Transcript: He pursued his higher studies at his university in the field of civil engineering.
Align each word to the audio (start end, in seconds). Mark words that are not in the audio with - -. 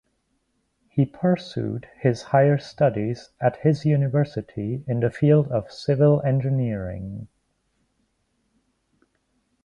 He 0.89 1.05
pursued 1.05 1.87
his 1.99 2.23
higher 2.23 2.57
studies 2.57 3.29
at 3.39 3.57
his 3.57 3.85
university 3.85 4.83
in 4.87 4.99
the 4.99 5.11
field 5.11 5.49
of 5.49 5.71
civil 5.71 6.23
engineering. 6.23 7.27